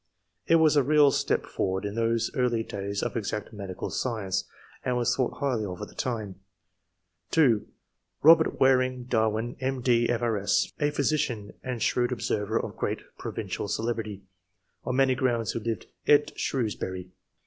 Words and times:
It 0.47 0.55
was 0.55 0.75
a 0.75 0.81
real 0.81 1.11
step 1.11 1.45
for 1.45 1.67
ward 1.73 1.85
in 1.85 1.93
those 1.93 2.31
early 2.33 2.63
days 2.63 3.03
of 3.03 3.15
exact 3.15 3.53
medical 3.53 3.91
science, 3.91 4.45
and 4.83 4.97
was 4.97 5.15
thought 5.15 5.33
highly 5.37 5.63
of 5.63 5.79
at 5.79 5.89
the 5.89 5.93
time; 5.93 6.39
(2) 7.29 7.67
Robert 8.23 8.59
Waring 8.59 9.03
Darwin, 9.03 9.55
M.D., 9.59 10.09
F.R.S., 10.09 10.71
a 10.79 10.89
physician, 10.89 11.53
and 11.63 11.83
shrewd 11.83 12.11
observer, 12.11 12.57
of 12.59 12.75
great 12.77 13.01
provincial 13.19 13.67
celebrity, 13.67 14.23
on 14.85 14.95
many 14.95 15.13
grounds, 15.13 15.51
who 15.51 15.59
lived 15.59 15.85
at 16.07 16.31
Shrewsbury. 16.35 17.11